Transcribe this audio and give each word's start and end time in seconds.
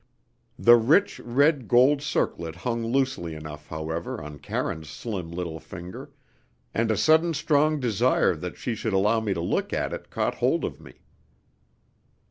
The 0.57 0.77
rich, 0.77 1.19
red 1.19 1.67
gold 1.67 2.01
circlet 2.01 2.55
hung 2.65 2.83
loosely 2.83 3.35
enough, 3.35 3.67
however, 3.67 4.19
on 4.19 4.39
Karine's 4.39 4.89
slim 4.89 5.29
little 5.29 5.59
finger, 5.59 6.09
and 6.73 6.89
a 6.89 6.97
sudden 6.97 7.35
strong 7.35 7.79
desire 7.79 8.33
that 8.35 8.57
she 8.57 8.73
should 8.73 8.93
allow 8.93 9.19
me 9.19 9.35
to 9.35 9.41
look 9.41 9.71
at 9.73 9.93
it 9.93 10.09
caught 10.09 10.33
hold 10.41 10.65
of 10.65 10.79
me. 10.79 10.93